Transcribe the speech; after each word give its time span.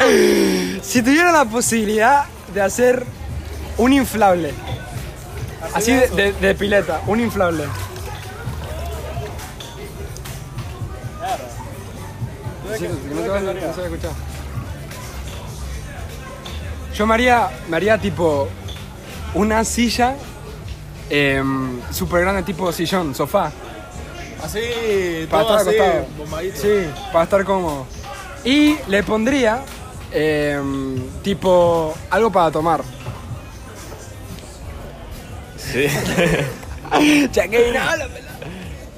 si 0.82 1.02
tuviera 1.02 1.32
la 1.32 1.44
posibilidad 1.44 2.24
de 2.54 2.62
hacer 2.62 3.04
un 3.78 3.92
inflable, 3.92 4.52
así 5.74 5.92
de, 5.92 6.08
de- 6.10 6.32
de 6.32 6.54
pileta, 6.54 7.00
un 7.06 7.20
inflable. 7.20 7.64
Sí, 12.78 12.84
que 12.84 13.14
no 13.14 13.20
te 13.22 13.28
vas 13.28 13.42
a- 13.42 13.42
no 13.42 13.52
se 13.52 13.66
va 13.66 13.70
a 13.82 13.84
escuchar. 13.88 14.10
Yo 16.94 17.06
me 17.06 17.14
haría, 17.14 17.48
me 17.68 17.76
haría 17.76 17.98
tipo 17.98 18.48
una 19.34 19.64
silla 19.64 20.14
em, 21.08 21.80
súper 21.92 22.20
grande, 22.22 22.42
tipo 22.42 22.70
sillón, 22.72 23.14
sofá. 23.14 23.50
Así, 24.42 25.26
Para 25.30 25.42
todo 25.44 25.58
estar 25.58 25.68
así, 25.74 25.80
acostado. 25.80 26.06
bombadito. 26.18 26.60
Sí, 26.60 26.86
para 27.12 27.24
estar 27.24 27.44
cómodo. 27.44 27.86
Y 28.44 28.76
le 28.88 29.02
pondría 29.02 29.60
em, 30.12 30.98
tipo 31.22 31.94
algo 32.10 32.30
para 32.32 32.50
tomar. 32.50 32.82
Sí. 35.56 35.86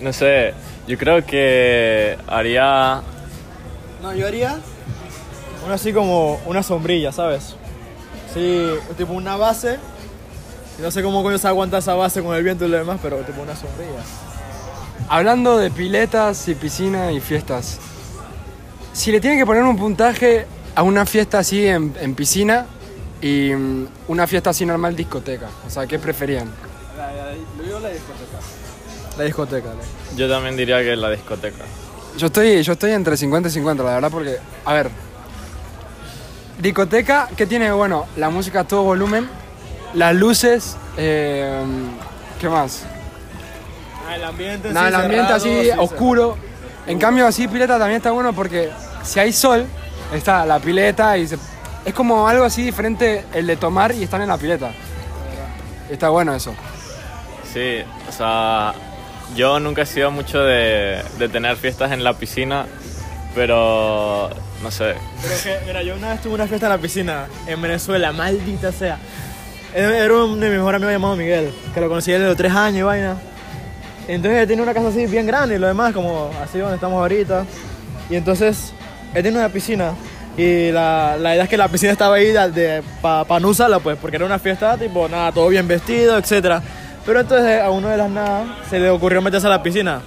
No 0.00 0.12
sé, 0.12 0.54
yo 0.88 0.96
creo 0.98 1.24
que 1.24 2.16
haría... 2.26 3.02
No, 4.02 4.14
yo 4.14 4.26
haría 4.26 4.56
una 5.64 5.74
así 5.74 5.92
como 5.92 6.40
una 6.46 6.62
sombrilla, 6.62 7.12
¿sabes? 7.12 7.54
Sí, 8.34 8.68
tipo 8.96 9.12
una 9.12 9.36
base. 9.36 9.78
No 10.80 10.90
sé 10.90 11.02
cómo 11.02 11.22
coño 11.22 11.38
se 11.38 11.46
aguanta 11.46 11.78
esa 11.78 11.94
base 11.94 12.22
con 12.22 12.34
el 12.34 12.42
viento 12.42 12.64
y 12.64 12.68
lo 12.68 12.78
demás, 12.78 12.98
pero 13.02 13.18
tipo 13.18 13.42
una 13.42 13.54
sombrilla. 13.54 14.00
Hablando 15.08 15.58
de 15.58 15.70
piletas 15.70 16.48
y 16.48 16.54
piscina 16.54 17.12
y 17.12 17.20
fiestas. 17.20 17.78
Si 18.92 19.10
le 19.10 19.20
tienen 19.20 19.38
que 19.38 19.46
poner 19.46 19.62
un 19.62 19.76
puntaje 19.76 20.46
a 20.74 20.82
una 20.82 21.06
fiesta 21.06 21.38
así 21.38 21.66
en, 21.66 21.94
en 22.00 22.14
piscina 22.14 22.66
y 23.20 23.50
mm, 23.54 23.86
una 24.08 24.26
fiesta 24.26 24.50
así 24.50 24.66
normal 24.66 24.96
discoteca, 24.96 25.48
o 25.66 25.70
sea, 25.70 25.86
¿qué 25.86 25.98
preferían? 25.98 26.50
la 27.80 27.88
discoteca. 27.90 28.38
La 29.18 29.24
discoteca, 29.24 29.68
Yo 30.16 30.28
también 30.28 30.56
diría 30.56 30.82
que 30.82 30.96
la 30.96 31.10
discoteca. 31.10 31.64
Yo 32.16 32.26
estoy, 32.26 32.62
yo 32.62 32.72
estoy 32.72 32.92
entre 32.92 33.16
50 33.16 33.48
y 33.48 33.52
50, 33.52 33.82
la 33.82 33.94
verdad, 33.94 34.10
porque, 34.10 34.38
a 34.64 34.72
ver, 34.72 34.90
discoteca, 36.60 37.28
¿qué 37.36 37.46
tiene? 37.46 37.72
Bueno, 37.72 38.06
la 38.16 38.30
música 38.30 38.60
a 38.60 38.64
todo 38.64 38.82
volumen, 38.82 39.28
las 39.94 40.14
luces, 40.14 40.76
eh, 40.96 41.62
¿qué 42.40 42.48
más? 42.48 42.84
Ah, 44.12 44.16
el 44.16 44.24
ambiente 44.24 44.68
en 44.68 44.74
Nada, 44.74 44.88
sí 44.88 44.94
el 44.94 45.00
ambiente 45.00 45.26
cerrado, 45.28 45.36
así 45.60 45.64
sí, 45.64 45.78
oscuro. 45.78 46.36
En 46.86 46.98
cambio, 46.98 47.26
así 47.26 47.48
pileta 47.48 47.78
también 47.78 47.96
está 47.98 48.10
bueno 48.10 48.32
porque 48.32 48.70
si 49.02 49.20
hay 49.20 49.32
sol, 49.32 49.66
está 50.12 50.44
la 50.46 50.58
pileta 50.58 51.16
y 51.18 51.28
se- 51.28 51.38
es 51.84 51.94
como 51.94 52.28
algo 52.28 52.44
así 52.44 52.62
diferente 52.64 53.24
el 53.32 53.46
de 53.46 53.56
tomar 53.56 53.92
y 53.92 54.02
estar 54.02 54.20
en 54.20 54.28
la 54.28 54.36
pileta. 54.38 54.70
Está 55.90 56.08
bueno 56.08 56.34
eso. 56.34 56.54
Sí, 57.52 57.82
o 58.08 58.12
sea, 58.12 58.72
yo 59.36 59.60
nunca 59.60 59.82
he 59.82 59.86
sido 59.86 60.10
mucho 60.10 60.40
de, 60.40 61.02
de 61.18 61.28
tener 61.28 61.56
fiestas 61.56 61.92
en 61.92 62.02
la 62.02 62.14
piscina, 62.14 62.66
pero 63.34 64.30
no 64.62 64.70
sé. 64.70 64.94
Pero 65.22 65.34
que, 65.42 65.66
mira, 65.66 65.82
yo 65.82 65.94
una 65.96 66.10
vez 66.10 66.20
tuve 66.22 66.34
una 66.34 66.46
fiesta 66.46 66.66
en 66.66 66.72
la 66.72 66.78
piscina 66.78 67.26
en 67.46 67.60
Venezuela, 67.60 68.12
maldita 68.12 68.72
sea. 68.72 68.98
Era 69.74 69.96
era 69.98 70.14
un 70.14 70.38
de 70.38 70.48
mis 70.48 70.58
mejores 70.58 70.76
amigos 70.76 70.92
llamado 70.92 71.16
Miguel, 71.16 71.52
que 71.72 71.80
lo 71.80 71.88
conocí 71.88 72.12
desde 72.12 72.26
los 72.26 72.36
tres 72.36 72.52
años 72.52 72.78
y 72.80 72.82
vaina. 72.82 73.16
Entonces 74.08 74.40
él 74.40 74.46
tiene 74.46 74.62
una 74.62 74.74
casa 74.74 74.88
así 74.88 75.06
bien 75.06 75.26
grande 75.26 75.56
y 75.56 75.58
lo 75.58 75.66
demás, 75.66 75.92
como 75.92 76.30
así 76.42 76.58
donde 76.58 76.74
estamos 76.74 76.98
ahorita. 76.98 77.44
Y 78.10 78.16
entonces 78.16 78.72
él 79.14 79.22
tiene 79.22 79.38
una 79.38 79.48
piscina 79.48 79.92
y 80.36 80.70
la, 80.70 81.16
la 81.18 81.34
idea 81.34 81.44
es 81.44 81.50
que 81.50 81.56
la 81.56 81.68
piscina 81.68 81.92
estaba 81.92 82.16
ahí 82.16 82.32
para 82.32 82.48
de, 82.48 82.82
pa, 83.02 83.24
pa 83.24 83.38
no 83.38 83.48
usarla, 83.48 83.80
pues, 83.80 83.98
porque 83.98 84.16
era 84.16 84.24
una 84.24 84.38
fiesta 84.38 84.78
tipo, 84.78 85.08
nada, 85.08 85.30
todo 85.30 85.48
bien 85.48 85.68
vestido, 85.68 86.16
etc. 86.16 86.62
Pero 87.04 87.20
entonces 87.20 87.60
a 87.60 87.70
uno 87.70 87.88
de 87.88 87.96
las 87.96 88.10
nada 88.10 88.58
se 88.70 88.78
le 88.78 88.88
ocurrió 88.90 89.20
meterse 89.20 89.46
a 89.46 89.50
la 89.50 89.62
piscina. 89.62 90.00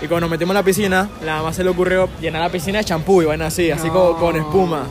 Y 0.00 0.08
cuando 0.08 0.22
nos 0.22 0.30
metimos 0.30 0.52
en 0.52 0.56
la 0.56 0.62
piscina, 0.62 1.08
nada 1.24 1.42
más 1.42 1.54
se 1.54 1.62
le 1.62 1.70
ocurrió 1.70 2.08
llenar 2.20 2.42
la 2.42 2.48
piscina 2.48 2.78
de 2.78 2.84
champú 2.84 3.22
y 3.22 3.26
vaina 3.26 3.46
así, 3.46 3.70
así 3.70 3.88
como 3.88 4.16
con 4.16 4.36
espuma. 4.36 4.84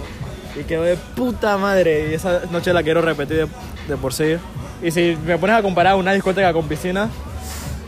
Y 0.57 0.63
quedó 0.63 0.83
de 0.83 0.95
puta 0.95 1.57
madre. 1.57 2.11
Y 2.11 2.13
esa 2.13 2.41
noche 2.51 2.71
la 2.71 2.81
quiero 2.81 3.01
repetir 3.01 3.37
de, 3.37 3.47
de 3.89 3.97
por 3.97 4.13
sí. 4.13 4.37
Y 4.81 4.91
si 4.91 5.17
me 5.25 5.37
pones 5.37 5.55
a 5.57 5.61
comparar 5.61 5.95
una 5.95 6.13
discoteca 6.13 6.53
con 6.53 6.67
piscina, 6.67 7.09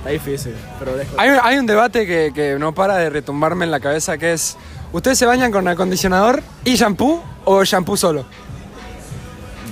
está 0.04 0.10
difícil. 0.10 0.54
Pero 0.80 0.96
dejo. 0.96 1.16
Hay, 1.18 1.30
hay 1.42 1.58
un 1.58 1.66
debate 1.66 2.06
que, 2.06 2.32
que 2.34 2.58
no 2.60 2.74
para 2.74 2.98
de 2.98 3.10
retumbarme 3.10 3.66
en 3.66 3.72
la 3.72 3.80
cabeza 3.80 4.18
que 4.18 4.34
es, 4.34 4.58
¿ustedes 4.92 5.18
se 5.18 5.26
bañan 5.26 5.52
con 5.52 5.68
acondicionador 5.68 6.42
y 6.66 6.76
shampoo 6.76 7.24
o 7.46 7.64
shampoo 7.64 7.98
solo? 7.98 8.26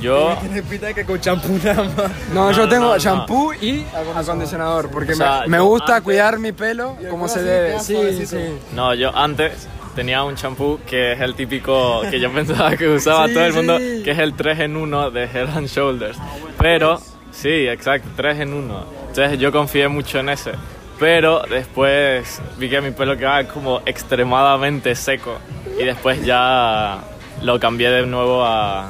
Yo, 0.02 0.36
de 0.52 0.94
que 0.96 1.06
con 1.06 1.22
champú 1.22 1.60
nada 1.64 1.84
más. 1.84 1.96
No, 2.34 2.50
No, 2.50 2.52
yo 2.52 2.68
tengo 2.68 2.86
no, 2.88 2.94
no. 2.94 2.98
shampoo 2.98 3.54
y 3.54 3.86
acondicionador 4.18 4.90
porque 4.90 5.14
O 5.14 5.16
sea, 5.16 5.42
me, 5.42 5.50
me 5.50 5.60
gusta 5.60 5.98
antes- 5.98 6.04
cuidar 6.04 6.40
mi 6.40 6.52
pelo 6.54 6.98
como 7.12 7.28
se 7.28 7.44
debe. 7.44 7.80
Sí, 7.80 7.94
suavecito. 7.94 8.30
sí. 8.32 8.58
no, 8.76 8.96
yo 8.96 9.16
antes 9.16 9.68
tenía 9.96 10.24
un 10.24 10.34
champú 10.36 10.80
que 10.88 11.12
es 11.14 11.22
el 11.22 11.36
típico 11.36 12.02
que 12.10 12.20
yo 12.20 12.32
pensaba 12.34 12.76
que 12.78 12.88
usaba 12.88 13.28
Sí, 13.28 13.34
todo 13.36 13.46
el 13.46 13.54
mundo, 13.54 13.78
sí. 13.78 14.02
que 14.04 14.12
es 14.12 14.18
el 14.18 14.34
3 14.34 14.62
en 14.62 14.76
1 14.76 15.12
de 15.12 15.24
Head 15.26 15.50
and 15.56 15.68
Shoulders. 15.68 16.18
Pero, 16.58 17.00
sí, 17.32 17.68
exacto, 17.68 18.10
3 18.16 18.42
en 18.42 18.54
1. 18.54 18.86
Entonces 19.10 19.40
yo 19.40 19.52
confié 19.52 19.88
mucho 19.88 20.20
en 20.20 20.30
ese. 20.30 20.52
Pero 21.00 21.42
después 21.50 22.40
vi 22.58 22.70
que 22.70 22.80
mi 22.80 22.92
pelo 22.92 23.18
quedaba 23.18 23.44
como 23.46 23.82
extremadamente 23.86 24.96
seco. 24.96 25.38
Y 25.80 25.84
después 25.84 26.24
ya 26.24 27.00
lo 27.42 27.60
cambié 27.60 27.90
de 27.90 28.06
nuevo 28.06 28.44
a, 28.44 28.90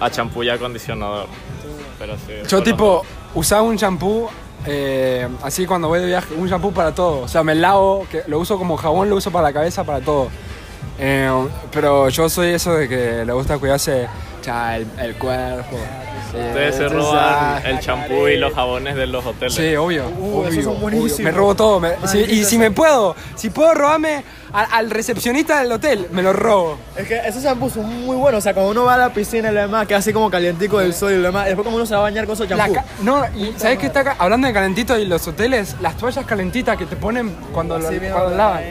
a 0.00 0.10
champú 0.10 0.42
y 0.42 0.50
acondicionador. 0.50 1.26
Pero 1.98 2.16
sí. 2.18 2.34
Yo 2.46 2.62
tipo 2.62 3.02
usaba 3.34 3.62
un 3.62 3.76
shampoo 3.76 4.28
eh, 4.66 5.26
así 5.42 5.64
cuando 5.66 5.88
voy 5.88 6.00
de 6.00 6.06
viaje, 6.06 6.34
un 6.34 6.48
shampoo 6.48 6.72
para 6.72 6.94
todo. 6.94 7.20
O 7.20 7.28
sea, 7.28 7.42
me 7.42 7.54
lavo, 7.54 8.06
que 8.10 8.22
lo 8.26 8.38
uso 8.38 8.58
como 8.58 8.76
jabón, 8.76 9.08
lo 9.08 9.16
uso 9.16 9.30
para 9.30 9.48
la 9.48 9.52
cabeza, 9.52 9.84
para 9.84 10.00
todo. 10.00 10.28
Eh, 10.98 11.30
pero 11.72 12.08
yo 12.10 12.28
soy 12.28 12.48
eso 12.48 12.74
de 12.74 12.88
que 12.88 13.24
le 13.24 13.32
gusta 13.32 13.58
cuidarse 13.58 14.06
cha, 14.42 14.76
el, 14.76 14.86
el 14.98 15.14
cuerpo. 15.14 15.78
Ustedes 16.32 16.76
se 16.76 16.82
entonces, 16.84 16.92
roban 17.10 17.66
el 17.66 17.80
champú 17.80 18.28
y 18.28 18.36
los 18.36 18.54
jabones 18.54 18.96
de 18.96 19.06
los 19.06 19.24
hoteles. 19.26 19.54
Sí, 19.54 19.74
obvio. 19.76 20.06
Uh, 20.08 20.42
esos 20.44 20.52
obvio, 20.52 20.62
son 20.62 20.72
obvio. 20.72 20.80
buenísimos. 20.82 21.20
Me 21.20 21.30
robo 21.30 21.54
todo. 21.54 21.80
me- 21.80 21.92
si- 22.06 22.18
y 22.20 22.44
si 22.44 22.58
me 22.58 22.70
puedo, 22.70 23.14
si 23.36 23.50
puedo 23.50 23.74
robarme 23.74 24.22
al 24.52 24.90
recepcionista 24.90 25.60
del 25.62 25.70
hotel, 25.72 26.08
me 26.10 26.22
lo 26.22 26.32
robo. 26.32 26.76
Es 26.96 27.06
que 27.06 27.16
esos 27.26 27.42
shampoos 27.42 27.72
son 27.74 28.04
muy 28.04 28.16
buenos. 28.16 28.38
O 28.38 28.42
sea, 28.42 28.52
cuando 28.54 28.72
uno 28.72 28.84
va 28.84 28.94
a 28.94 28.98
la 28.98 29.10
piscina 29.12 29.50
y 29.50 29.54
lo 29.54 29.60
demás, 29.60 29.86
queda 29.86 29.98
así 29.98 30.12
como 30.12 30.28
calientico 30.30 30.78
del 30.80 30.92
sol 30.92 31.12
y 31.12 31.16
lo 31.16 31.22
demás. 31.24 31.46
Después, 31.46 31.64
como 31.64 31.76
uno 31.76 31.86
se 31.86 31.94
va 31.94 32.00
a 32.00 32.02
bañar 32.02 32.26
con 32.26 32.34
esos 32.34 32.48
champús. 32.48 32.78
no, 33.02 33.24
y 33.36 33.54
¿sabes 33.56 33.78
qué 33.78 33.86
está 33.86 34.00
acá? 34.00 34.16
Hablando 34.18 34.46
de 34.48 34.52
calentito 34.52 34.98
y 34.98 35.04
los 35.06 35.26
hoteles, 35.28 35.76
las 35.80 35.96
toallas 35.96 36.24
calentitas 36.26 36.76
que 36.76 36.86
te 36.86 36.96
ponen 36.96 37.34
cuando, 37.52 37.78
lo, 37.78 37.88
cuando 37.88 38.30
lavan. 38.36 38.62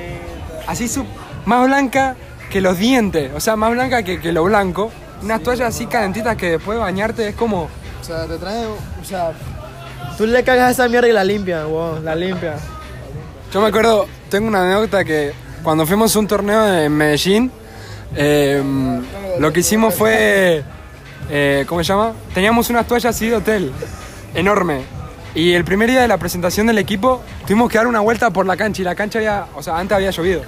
Así 0.68 0.88
su, 0.88 1.06
más 1.46 1.66
blanca 1.66 2.16
que 2.52 2.62
los 2.62 2.78
dientes, 2.78 3.32
o 3.36 3.40
sea, 3.40 3.56
más 3.56 3.72
blanca 3.72 4.04
que, 4.04 4.20
que 4.20 4.32
lo 4.34 4.44
blanco. 4.44 4.92
Unas 5.22 5.42
toallas 5.42 5.76
así 5.76 5.86
calentitas 5.88 6.36
que 6.38 6.52
después 6.52 6.78
de 6.78 6.84
bañarte 6.84 7.30
es 7.30 7.36
como... 7.36 7.64
O 7.64 8.04
sea, 8.04 8.26
te 8.26 8.38
traen. 8.38 8.68
O 9.02 9.06
sea, 9.06 9.34
tú 10.18 10.26
le 10.26 10.44
cagas 10.44 10.72
esa 10.72 10.88
mierda 10.88 11.08
y 11.10 11.12
la 11.12 11.24
limpian, 11.24 11.66
weón. 11.68 12.06
La 12.06 12.16
limpian. 12.16 12.56
Yo 13.54 13.62
me 13.62 13.68
acuerdo, 13.68 14.08
tengo 14.30 14.48
una 14.48 14.64
anécdota 14.64 15.04
que 15.04 15.34
cuando 15.64 15.86
fuimos 15.86 16.16
a 16.16 16.20
un 16.20 16.28
torneo 16.28 16.82
en 16.82 16.92
Medellín, 16.92 17.52
eh, 18.16 18.64
lo 19.40 19.52
que 19.52 19.60
hicimos 19.60 19.96
fue, 19.96 20.64
eh, 21.30 21.66
¿cómo 21.68 21.84
se 21.84 21.88
llama? 21.92 22.14
Teníamos 22.34 22.70
unas 22.70 22.88
toallas 22.88 23.16
así 23.16 23.28
de 23.28 23.36
hotel, 23.36 23.72
enorme. 24.34 24.84
Y 25.36 25.54
el 25.54 25.64
primer 25.64 25.90
día 25.90 26.02
de 26.02 26.08
la 26.08 26.18
presentación 26.18 26.68
del 26.68 26.78
equipo, 26.78 27.22
tuvimos 27.46 27.70
que 27.70 27.78
dar 27.78 27.88
una 27.88 28.00
vuelta 28.00 28.32
por 28.32 28.46
la 28.46 28.58
cancha 28.58 28.82
y 28.82 28.86
la 28.86 28.96
cancha 28.96 29.20
había, 29.20 29.46
o 29.56 29.62
sea, 29.62 29.78
antes 29.78 29.96
había 29.96 30.12
llovido. 30.12 30.42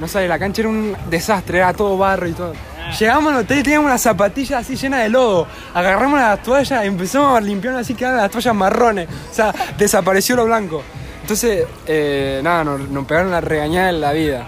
No 0.00 0.08
sé, 0.08 0.28
la 0.28 0.38
cancha 0.38 0.62
era 0.62 0.68
un 0.68 0.96
desastre, 1.10 1.58
era 1.58 1.72
todo 1.72 1.96
barro 1.96 2.28
y 2.28 2.32
todo. 2.32 2.52
Llegamos 2.98 3.32
al 3.32 3.40
hotel 3.40 3.58
y 3.58 3.62
teníamos 3.62 3.86
unas 3.86 4.00
zapatillas 4.02 4.60
así 4.60 4.76
llenas 4.76 5.02
de 5.02 5.08
lodo. 5.08 5.46
Agarramos 5.74 6.18
las 6.18 6.42
toallas 6.42 6.84
y 6.84 6.86
empezamos 6.86 7.36
a 7.36 7.40
limpiar 7.40 7.74
así, 7.74 7.94
quedaron 7.94 8.18
las 8.18 8.30
toallas 8.30 8.54
marrones. 8.54 9.08
O 9.30 9.34
sea, 9.34 9.54
desapareció 9.76 10.36
lo 10.36 10.44
blanco. 10.46 10.82
Entonces, 11.22 11.66
eh, 11.86 12.40
nada, 12.42 12.64
nos, 12.64 12.88
nos 12.88 13.04
pegaron 13.06 13.30
la 13.30 13.40
regañada 13.40 13.90
en 13.90 14.00
la 14.00 14.12
vida. 14.12 14.46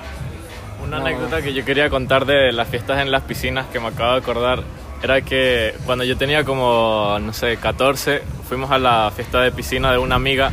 Una 0.83 0.99
No. 0.99 1.07
anécdota 1.07 1.43
que 1.43 1.53
yo 1.53 1.65
quería 1.65 1.91
contar 1.91 2.25
de 2.25 2.53
las 2.53 2.69
fiestas 2.69 3.01
en 3.01 3.11
las 3.11 3.23
piscinas 3.23 3.67
que 3.67 3.79
me 3.81 3.89
acabo 3.89 4.13
de 4.13 4.19
acordar 4.19 4.63
era 5.03 5.21
que 5.23 5.75
cuando 5.87 6.05
yo 6.05 6.17
tenía 6.17 6.45
como, 6.45 7.19
no 7.21 7.33
sé, 7.33 7.57
14, 7.59 8.23
fuimos 8.49 8.71
a 8.71 8.79
la 8.79 9.11
fiesta 9.15 9.41
de 9.41 9.51
piscina 9.53 9.93
de 9.93 9.99
una 9.99 10.15
amiga 10.17 10.53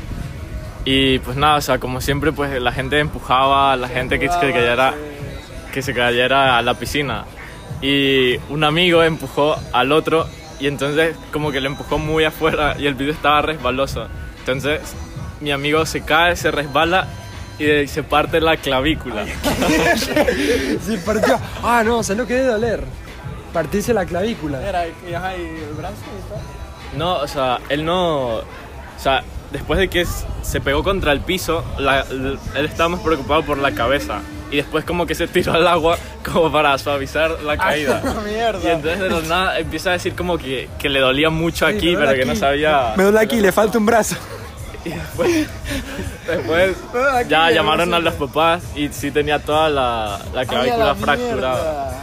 y 0.86 1.20
pues 1.20 1.36
nada, 1.38 1.56
o 1.56 1.62
sea, 1.62 1.80
como 1.80 2.00
siempre 2.02 2.32
pues 2.32 2.62
la 2.62 2.72
gente 2.72 3.00
empujaba 3.00 3.74
a 3.74 3.76
la 3.76 3.88
gente 3.90 4.20
que 4.20 4.30
se 4.30 4.40
cayera, 4.40 4.94
que 5.74 5.82
se 5.82 5.94
cayera 5.94 6.58
a 6.58 6.62
la 6.62 6.74
piscina 6.76 7.26
y 7.82 8.38
un 8.50 8.64
amigo 8.64 9.04
empujó 9.04 9.56
al 9.74 9.92
otro 9.92 10.28
y 10.60 10.68
entonces 10.68 11.16
como 11.32 11.52
que 11.52 11.62
le 11.62 11.68
empujó 11.68 11.98
muy 12.00 12.24
afuera 12.24 12.76
y 12.80 12.88
el 12.88 12.96
video 12.96 13.14
estaba 13.14 13.42
resbaloso. 13.42 14.08
Entonces 14.40 14.82
mi 15.42 15.52
amigo 15.52 15.86
se 15.86 16.02
cae, 16.02 16.36
se 16.36 16.50
resbala 16.52 17.08
y 17.60 17.88
se 17.88 18.04
parte 18.04 18.40
la 18.42 18.58
clavícula. 18.58 19.26
Sí, 20.86 20.98
partió. 21.06 21.40
Ah, 21.64 21.84
no, 21.86 22.04
¿sabes 22.04 22.20
lo 22.20 22.28
que 22.28 22.36
debe 22.36 22.48
doler? 22.48 22.84
Partirse 23.54 23.94
la 23.94 24.06
clavícula. 24.06 24.62
Era, 24.68 24.86
y, 24.88 25.14
ajá, 25.14 25.36
y 25.38 25.42
el 25.42 25.74
brazo 25.76 25.96
y 25.96 26.30
tal. 26.32 26.98
No, 26.98 27.16
o 27.18 27.28
sea, 27.28 27.60
él 27.70 27.86
no. 27.86 28.38
O 28.38 28.44
sea, 29.00 29.24
después 29.52 29.80
de 29.80 29.90
que 29.90 30.06
se 30.42 30.62
pegó 30.62 30.84
contra 30.84 31.12
el 31.12 31.22
piso, 31.22 31.64
la- 31.78 32.02
él 32.10 32.40
estaba 32.66 32.90
más 32.90 33.02
preocupado 33.02 33.44
por 33.44 33.58
la 33.58 33.72
cabeza. 33.74 34.22
Y 34.52 34.58
después, 34.58 34.86
como 34.86 35.06
que 35.06 35.14
se 35.14 35.28
tiró 35.28 35.54
al 35.54 35.68
agua 35.68 35.98
como 36.24 36.50
para 36.52 36.78
suavizar 36.78 37.32
la 37.44 37.58
caída. 37.58 38.02
mierda. 38.26 38.60
Y 38.64 38.68
entonces 38.68 39.00
de 39.00 39.10
la 39.10 39.20
nada 39.22 39.60
empieza 39.60 39.90
a 39.90 39.94
decir 39.94 40.16
como 40.16 40.38
que, 40.38 40.70
que 40.80 40.88
le 40.90 41.00
dolía 41.00 41.30
mucho 41.30 41.68
Sí, 41.68 41.76
aquí, 41.76 41.96
pero 41.98 42.14
que 42.14 42.26
no 42.26 42.36
sabía. 42.36 42.94
Me 42.96 43.04
duele 43.04 43.20
aquí, 43.20 43.42
le 43.42 43.52
falta 43.52 43.78
un 43.78 43.86
brazo. 43.86 44.16
Y 44.86 44.92
después, 44.92 45.48
después 46.28 46.78
ya 47.28 47.52
llamaron 47.52 47.94
a 47.94 48.00
los 48.00 48.14
papás 48.14 48.64
y 48.74 48.88
sí 48.88 49.12
tenía 49.12 49.38
toda 49.40 49.70
la, 49.70 50.18
la 50.34 50.46
clavícula 50.46 50.96
fracturada. 50.96 51.94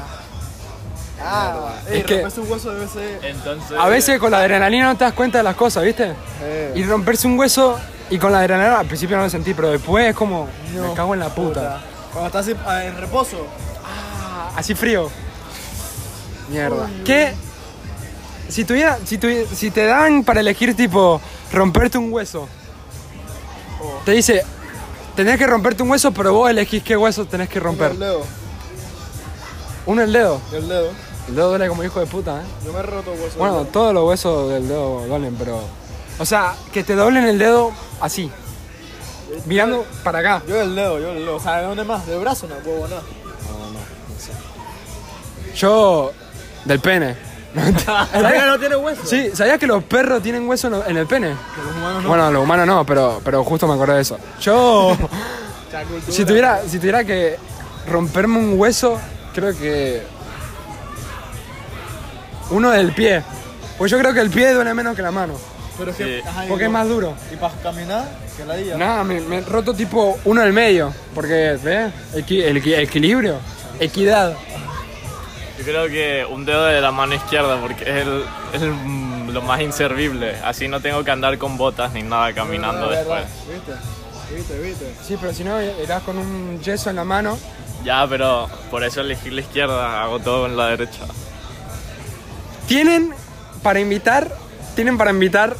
Ah, 1.22 1.76
Es 1.88 1.92
es 2.00 2.04
que- 2.04 2.22
que 2.28 2.40
un 2.40 2.50
hueso 2.50 2.74
debe 2.74 2.86
ser. 2.88 3.20
Entonces, 3.24 3.78
A 3.78 3.88
veces 3.88 4.18
con 4.18 4.30
la 4.30 4.38
adrenalina 4.38 4.86
no 4.92 4.96
te 4.98 5.04
das 5.04 5.14
cuenta 5.14 5.38
de 5.38 5.44
las 5.44 5.56
cosas, 5.56 5.82
¿viste? 5.84 6.12
Eh, 6.42 6.72
Y 6.76 6.82
romperse 6.84 7.26
un 7.26 7.38
hueso 7.38 7.78
y 8.10 8.18
con 8.18 8.32
la 8.32 8.40
adrenalina 8.40 8.80
al 8.80 8.86
principio 8.86 9.16
no 9.16 9.22
lo 9.22 9.30
sentí, 9.30 9.54
pero 9.54 9.70
después 9.70 10.06
es 10.10 10.14
como, 10.14 10.46
me 10.74 10.92
cago 10.94 11.14
en 11.14 11.20
la 11.20 11.28
puta. 11.30 11.80
Cuando 12.14 12.26
estás 12.38 12.56
ah, 12.64 12.84
en 12.84 12.96
reposo. 12.96 13.46
Así 14.56 14.74
frío. 14.74 15.10
Mierda. 16.48 16.88
¿Qué? 17.04 17.34
Si 18.48 18.64
tuviera, 18.64 18.98
si, 19.04 19.18
tuvi- 19.18 19.46
si 19.46 19.70
te 19.70 19.84
dan 19.84 20.24
para 20.24 20.40
elegir 20.40 20.76
tipo 20.76 21.20
romperte 21.52 21.98
un 21.98 22.12
hueso, 22.12 22.48
te 24.04 24.12
dice, 24.12 24.44
tenés 25.16 25.38
que 25.38 25.46
romperte 25.46 25.82
un 25.82 25.90
hueso, 25.90 26.12
pero 26.12 26.32
vos 26.32 26.48
elegís 26.48 26.82
qué 26.82 26.96
hueso 26.96 27.24
tenés 27.26 27.48
que 27.48 27.58
romper. 27.58 27.92
El 27.92 27.98
dedo. 27.98 28.22
Uno 29.86 30.02
el 30.02 30.12
dedo. 30.12 30.40
El 30.52 30.68
dedo. 30.68 30.90
El 31.28 31.34
dedo 31.34 31.48
duele 31.48 31.68
como 31.68 31.82
hijo 31.82 32.00
de 32.00 32.06
puta, 32.06 32.42
¿eh? 32.42 32.44
Yo 32.64 32.72
me 32.72 32.78
he 32.80 32.82
roto 32.82 33.12
hueso. 33.12 33.38
Bueno, 33.38 33.64
todos 33.64 33.92
los 33.92 34.06
huesos 34.08 34.50
del 34.50 34.68
dedo 34.68 35.04
duelen, 35.06 35.34
pero... 35.36 35.60
O 36.18 36.24
sea, 36.24 36.54
que 36.72 36.84
te 36.84 36.94
doblen 36.94 37.24
el 37.24 37.38
dedo 37.38 37.72
así. 38.00 38.30
Mirando 39.46 39.84
para 40.02 40.18
acá. 40.20 40.42
Yo 40.46 40.60
el 40.60 40.74
dedo, 40.74 40.98
yo 41.00 41.10
el 41.12 41.18
dedo. 41.20 41.36
O 41.36 41.40
sea, 41.40 41.58
¿de 41.58 41.64
dónde 41.66 41.84
más? 41.84 42.06
¿Del 42.06 42.20
brazo? 42.20 42.46
No 42.48 42.54
puedo 42.56 42.88
nada. 42.88 43.02
Yo... 45.54 46.12
Del 46.64 46.80
pene. 46.80 47.14
Dedo 47.54 48.46
no 48.46 48.58
tiene 48.58 48.74
hueso. 48.76 49.02
Sí, 49.04 49.30
¿sabías 49.34 49.58
que 49.58 49.66
los 49.66 49.84
perros 49.84 50.22
tienen 50.22 50.48
hueso 50.48 50.66
en 50.68 50.72
lo- 50.72 50.86
en 50.86 50.96
el 50.96 51.06
pene? 51.06 51.28
Que 51.54 51.62
los 51.62 51.76
humanos 51.76 52.02
no. 52.02 52.08
Bueno, 52.08 52.30
los 52.32 52.42
humanos 52.42 52.66
no, 52.66 52.86
pero, 52.86 53.20
pero 53.24 53.44
justo 53.44 53.68
me 53.68 53.74
acordé 53.74 53.94
de 53.96 54.00
eso. 54.00 54.18
Yo, 54.40 54.96
cultura. 55.70 56.02
si 56.08 56.24
tuviera, 56.24 56.62
si 56.66 56.78
tuviera 56.78 57.04
que 57.04 57.36
romperme 57.88 58.38
un 58.38 58.58
hueso, 58.58 58.98
creo 59.34 59.54
que 59.56 60.02
uno 62.50 62.70
del 62.70 62.92
pie. 62.92 63.22
Pues 63.78 63.90
yo 63.90 63.98
creo 63.98 64.12
que 64.14 64.20
el 64.20 64.30
pie 64.30 64.52
duele 64.54 64.72
menos 64.74 64.96
que 64.96 65.02
la 65.02 65.10
mano, 65.10 65.34
Pero 65.78 65.90
es 65.90 65.96
que. 65.96 66.20
Sí. 66.22 66.28
ajá, 66.28 66.46
y 66.46 66.48
porque 66.48 66.64
es 66.64 66.70
más 66.70 66.88
duro. 66.88 67.14
Y 67.32 67.36
para 67.36 67.54
caminar, 67.54 68.08
que 68.36 68.44
la 68.44 68.54
día. 68.56 68.76
Nada, 68.76 69.04
me, 69.04 69.20
me 69.20 69.38
he 69.38 69.40
roto 69.42 69.74
tipo 69.74 70.18
uno 70.24 70.40
del 70.42 70.52
medio, 70.52 70.92
porque, 71.14 71.58
¿ves? 71.62 71.92
Equi- 72.14 72.42
el, 72.44 72.62
equi- 72.62 72.78
equilibrio, 72.78 73.36
equidad. 73.80 74.34
Yo 75.58 75.64
creo 75.64 75.86
que 75.88 76.26
un 76.28 76.44
dedo 76.44 76.64
de 76.64 76.80
la 76.80 76.90
mano 76.90 77.14
izquierda 77.14 77.58
porque 77.60 77.84
es, 77.84 78.06
el, 78.06 78.24
es 78.52 78.62
el, 78.62 78.70
mm, 78.72 79.30
lo 79.30 79.40
más 79.42 79.60
inservible. 79.60 80.36
Así 80.44 80.66
no 80.68 80.80
tengo 80.80 81.02
que 81.04 81.10
andar 81.12 81.38
con 81.38 81.56
botas 81.56 81.92
ni 81.92 82.02
nada 82.02 82.32
caminando 82.32 82.88
De 82.90 82.96
después. 82.98 83.20
verdad. 83.20 83.28
¿Viste? 83.52 84.34
¿Viste? 84.34 84.58
¿Viste? 84.60 84.94
Sí, 85.06 85.16
pero 85.20 85.32
si 85.32 85.44
no, 85.44 85.60
irás 85.62 86.02
con 86.02 86.18
un 86.18 86.60
yeso 86.60 86.90
en 86.90 86.96
la 86.96 87.04
mano. 87.04 87.38
Ya, 87.84 88.06
pero 88.08 88.48
por 88.70 88.82
eso 88.82 89.00
elegí 89.02 89.30
la 89.30 89.42
izquierda, 89.42 90.02
hago 90.02 90.18
todo 90.18 90.46
en 90.46 90.56
la 90.56 90.68
derecha. 90.68 91.02
Tienen 92.66 93.12
para 93.62 93.80
invitar, 93.80 94.32
tienen 94.74 94.98
para 94.98 95.10
invitar 95.10 95.56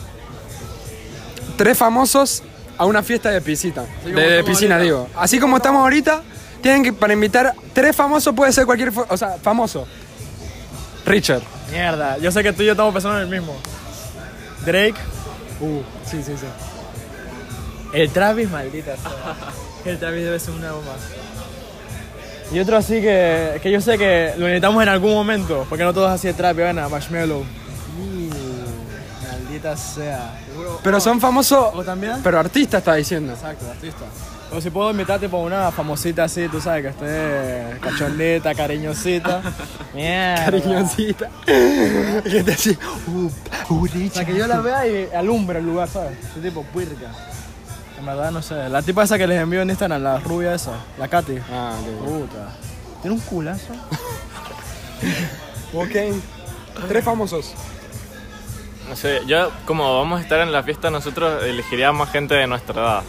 tres 1.56 1.76
famosos 1.78 2.42
a 2.76 2.86
una 2.86 3.02
fiesta 3.02 3.30
de 3.30 3.40
piscina. 3.40 3.84
De, 4.04 4.42
piscina, 4.44 4.76
ahorita. 4.76 4.84
digo. 4.84 5.08
Así 5.16 5.38
como 5.38 5.56
estamos 5.56 5.82
ahorita, 5.82 6.22
tienen 6.60 6.82
que 6.82 6.92
para 6.92 7.12
invitar 7.12 7.54
tres 7.72 7.94
famosos 7.94 8.34
puede 8.34 8.52
ser 8.52 8.66
cualquier, 8.66 8.92
o 9.08 9.16
sea, 9.16 9.36
famoso. 9.42 9.86
Richard. 11.06 11.42
Mierda, 11.70 12.18
yo 12.18 12.30
sé 12.30 12.42
que 12.42 12.52
tú 12.52 12.62
y 12.62 12.66
yo 12.66 12.72
estamos 12.72 12.92
pensando 12.92 13.18
en 13.18 13.24
el 13.24 13.30
mismo. 13.30 13.54
Drake. 14.64 14.94
Uh, 15.60 15.80
sí, 16.04 16.22
sí, 16.22 16.32
sí. 16.36 16.46
El 17.92 18.10
Travis, 18.10 18.50
maldita 18.50 18.96
sea. 18.96 19.34
El 19.84 19.98
Travis 19.98 20.24
debe 20.24 20.40
ser 20.40 20.54
una 20.54 20.72
bomba. 20.72 20.94
Y 22.52 22.58
otro 22.58 22.76
así 22.76 23.00
que, 23.00 23.58
que 23.62 23.70
yo 23.70 23.80
sé 23.80 23.98
que 23.98 24.34
lo 24.36 24.46
necesitamos 24.46 24.82
en 24.82 24.88
algún 24.88 25.12
momento, 25.12 25.66
porque 25.68 25.84
no 25.84 25.92
todos 25.92 26.10
así 26.10 26.28
de 26.28 26.34
trap, 26.34 26.56
van 26.56 26.78
a 26.78 26.88
Marshmallow. 26.88 27.44
Maldita 29.54 29.76
sea. 29.76 30.30
Pero 30.82 31.00
son 31.00 31.20
famosos, 31.20 31.74
¿O 31.74 31.84
también? 31.84 32.20
pero 32.22 32.40
artista 32.40 32.78
está 32.78 32.94
diciendo. 32.94 33.32
Exacto, 33.32 33.70
artista. 33.70 34.04
O 34.52 34.60
si 34.60 34.70
puedo 34.70 34.90
invitar 34.90 35.18
tipo 35.20 35.38
una 35.38 35.70
famosita 35.70 36.24
así, 36.24 36.48
tú 36.48 36.60
sabes, 36.60 36.82
que 36.82 36.88
esté 36.90 37.80
cachondita, 37.80 38.54
cariñosita. 38.54 39.42
Mierda. 39.94 40.44
Cariñosita. 40.44 41.28
que 41.46 42.42
te 42.44 42.52
así, 42.52 42.76
uh, 43.08 43.30
uh, 43.72 43.82
O 43.82 43.86
sea, 43.86 43.94
Richard. 44.00 44.26
que 44.26 44.36
yo 44.36 44.46
la 44.46 44.60
vea 44.60 44.86
y 44.86 45.08
alumbra 45.14 45.58
el 45.60 45.66
lugar, 45.66 45.88
¿sabes? 45.88 46.18
Ese 46.30 46.40
tipo 46.40 46.62
puerca. 46.64 47.10
En 47.98 48.06
verdad, 48.06 48.30
no 48.32 48.42
sé. 48.42 48.68
La 48.68 48.82
tipa 48.82 49.04
esa 49.04 49.16
que 49.18 49.26
les 49.26 49.40
envío 49.40 49.62
en 49.62 49.70
Instagram, 49.70 50.02
la 50.02 50.18
rubia 50.18 50.54
esa, 50.54 50.72
la 50.98 51.06
Katy. 51.08 51.38
Ah, 51.52 51.74
ok. 51.80 52.04
Puta. 52.08 52.48
Tiene 53.02 53.14
un 53.16 53.22
culazo. 53.22 53.72
Ok. 55.76 55.90
Tres 56.88 57.04
famosos. 57.04 57.52
No 58.88 58.96
sé, 58.96 59.20
yo 59.26 59.50
como 59.64 59.98
vamos 59.98 60.20
a 60.20 60.22
estar 60.22 60.40
en 60.40 60.52
la 60.52 60.62
fiesta, 60.62 60.90
nosotros 60.90 61.42
elegiría 61.42 61.90
más 61.92 62.10
gente 62.10 62.34
de 62.34 62.46
nuestra 62.46 62.74
edad. 62.82 63.02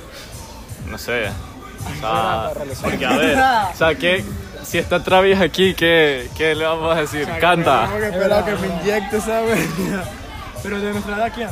No 0.90 0.98
sé. 0.98 1.28
O 1.28 2.00
sea, 2.00 2.52
porque 2.82 3.06
a 3.06 3.18
ver, 3.18 3.38
o 3.74 3.78
sea, 3.78 3.96
¿qué, 3.96 4.24
si 4.64 4.78
está 4.78 5.04
Travis 5.04 5.40
aquí, 5.40 5.74
¿qué, 5.76 6.30
qué 6.36 6.56
le 6.56 6.66
vamos 6.66 6.96
a 6.96 7.02
decir? 7.02 7.28
Canta. 7.40 7.86
Tengo 7.88 8.00
que 8.00 8.08
esperar 8.08 8.46
que 8.46 8.56
me 8.56 8.68
inyecte, 8.68 9.22
¿sabes? 9.22 9.68
Pero 10.64 10.80
de 10.80 10.92
nuestra 10.94 11.16
edad, 11.18 11.32
¿quién? 11.34 11.50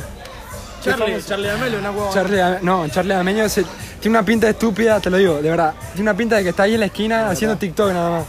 Charlie, 0.84 1.24
Charlie 1.24 1.50
Amelio, 1.50 1.80
una 1.80 1.92
huevona. 1.92 2.14
Charlie, 2.14 2.42
no, 2.62 2.88
Charlie 2.90 3.14
Ameño 3.14 3.48
se- 3.48 3.66
tiene 4.02 4.18
una 4.18 4.26
pinta 4.26 4.50
estúpida, 4.50 5.00
te 5.00 5.10
lo 5.10 5.18
digo, 5.18 5.36
de 5.42 5.50
verdad. 5.50 5.74
Tiene 5.94 6.10
una 6.10 6.18
pinta 6.18 6.36
de 6.38 6.44
que 6.44 6.50
está 6.50 6.64
ahí 6.64 6.74
en 6.74 6.82
la 6.82 6.88
esquina 6.88 7.30
haciendo 7.30 7.56
TikTok 7.58 7.92
nada 7.94 8.10
más. 8.10 8.24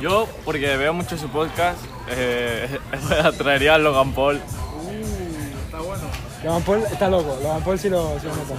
Yo, 0.00 0.28
porque 0.44 0.76
veo 0.76 0.92
mucho 0.92 1.16
su 1.16 1.28
podcast, 1.28 1.78
eh, 2.10 2.78
traería 3.38 3.74
a 3.74 3.78
Logan 3.78 4.12
Paul. 4.12 4.40
Está 5.64 5.78
bueno. 5.80 6.02
Logan 6.44 6.62
Paul 6.62 6.82
está 6.90 7.08
loco, 7.08 7.38
Logan 7.42 7.62
Paul 7.62 7.78
sí 7.78 7.88
lo, 7.88 8.18
sí 8.20 8.26
lo 8.26 8.36
nota. 8.36 8.54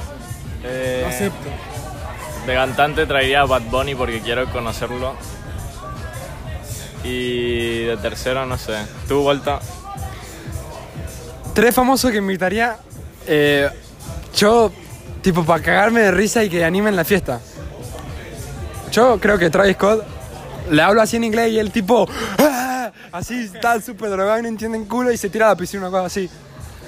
Eh, 0.63 0.99
Lo 1.01 1.07
acepto. 1.09 1.49
De 2.45 2.53
cantante 2.53 3.05
traería 3.05 3.41
a 3.41 3.45
Bad 3.45 3.63
Bunny 3.63 3.95
porque 3.95 4.21
quiero 4.21 4.49
conocerlo. 4.51 5.15
Y 7.03 7.85
de 7.85 7.97
tercero, 7.97 8.45
no 8.45 8.57
sé. 8.57 8.73
¿Tú, 9.07 9.23
Vuelta? 9.23 9.59
Tres 11.53 11.73
famosos 11.75 12.11
que 12.11 12.17
invitaría, 12.17 12.77
eh, 13.27 13.69
yo, 14.35 14.71
tipo, 15.21 15.43
para 15.43 15.61
cagarme 15.61 16.01
de 16.01 16.11
risa 16.11 16.43
y 16.43 16.49
que 16.49 16.63
animen 16.63 16.95
la 16.95 17.03
fiesta. 17.03 17.41
Yo 18.91 19.19
creo 19.19 19.37
que 19.37 19.49
Travis 19.49 19.75
Scott, 19.75 20.05
le 20.69 20.81
hablo 20.81 21.01
así 21.01 21.15
en 21.17 21.23
inglés 21.23 21.51
y 21.51 21.59
el 21.59 21.71
tipo, 21.71 22.07
"Ah", 22.39 22.91
así 23.11 23.49
está 23.53 23.79
súper 23.81 24.09
drogado 24.09 24.39
y 24.39 24.41
no 24.43 24.47
entiende 24.47 24.77
un 24.77 24.85
culo 24.85 25.11
y 25.11 25.17
se 25.17 25.29
tira 25.29 25.47
a 25.47 25.49
la 25.49 25.55
piscina, 25.55 25.83
una 25.83 25.91
cosa 25.91 26.05
así. 26.05 26.29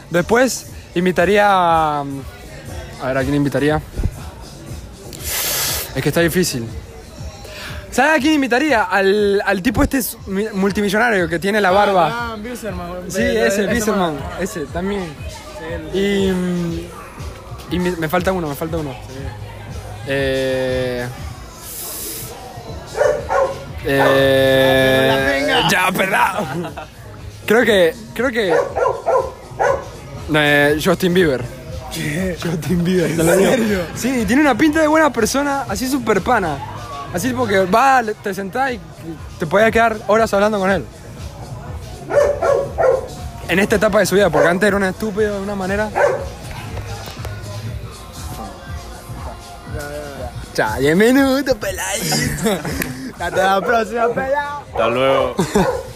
Después 0.10 0.68
invitaría 0.96 1.46
a... 1.48 2.02
A 2.02 3.08
ver, 3.08 3.18
¿a 3.18 3.22
quién 3.24 3.36
invitaría? 3.36 3.82
Es 5.96 6.02
que 6.02 6.10
está 6.10 6.22
difícil. 6.22 6.68
¿Sabes 7.92 8.18
a 8.18 8.20
quién 8.22 8.34
invitaría? 8.34 8.84
Al, 8.84 9.42
al 9.46 9.62
tipo 9.62 9.84
este 9.84 10.00
multimillonario 10.54 11.28
que 11.30 11.38
tiene 11.38 11.62
la 11.62 11.70
barba. 11.72 12.10
Ah, 12.34 12.38
Bisserman. 12.40 12.90
Sí, 13.08 13.22
ese, 13.22 13.68
Bisserman, 13.68 14.18
ese 14.40 14.62
también. 14.68 15.04
Y, 15.94 16.30
y 17.70 17.80
me, 17.80 17.92
me 17.92 18.10
falta 18.10 18.32
uno, 18.32 18.48
me 18.48 18.56
falta 18.56 18.78
uno. 18.78 18.96
Eh, 20.08 21.06
eh, 23.86 25.64
ya, 25.70 25.92
perdón. 25.92 26.74
Creo 27.46 27.66
que, 27.66 27.94
creo 28.14 28.32
que 28.32 28.56
eh, 30.34 30.80
Justin 30.84 31.14
Bieber. 31.14 31.44
Justin 32.42 32.84
Bieber, 32.84 33.12
lo 33.12 33.38
digo. 33.38 33.82
Sí, 33.96 34.24
tiene 34.26 34.42
una 34.42 34.58
pinta 34.58 34.82
de 34.82 34.88
buena 34.88 35.12
persona, 35.12 35.66
así 35.68 35.88
super 35.88 36.22
pana. 36.22 36.58
Así 37.14 37.32
porque 37.32 37.60
va, 37.66 38.02
te 38.24 38.34
sentás 38.34 38.72
y 38.74 38.80
te 39.38 39.46
podías 39.46 39.72
quedar 39.72 39.98
horas 40.08 40.34
hablando 40.34 40.60
con 40.60 40.72
él. 40.72 40.86
En 43.50 43.60
esta 43.60 43.76
etapa 43.76 44.00
de 44.00 44.06
su 44.06 44.16
vida, 44.16 44.30
porque 44.30 44.48
antes 44.48 44.68
era 44.68 44.78
un 44.78 44.84
estúpido 44.84 45.36
de 45.36 45.42
una 45.42 45.54
manera. 45.54 45.90
Chao, 50.56 50.80
10 50.80 50.96
minutos, 50.96 51.56
peladito. 51.56 52.60
Hasta 53.28 53.60
la 53.60 53.62
próxima, 53.62 54.08
pelado. 54.10 54.60
Hasta 54.72 54.88
luego. 54.90 55.36